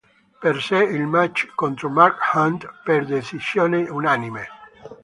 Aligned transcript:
Perse 0.43 0.77
il 0.89 1.05
match 1.05 1.45
contro 1.53 1.87
Mark 1.87 2.19
Hunt 2.33 2.67
per 2.83 3.05
decisione 3.05 3.87
unanime. 3.87 4.47